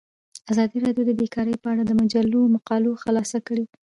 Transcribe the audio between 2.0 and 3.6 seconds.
مجلو مقالو خلاصه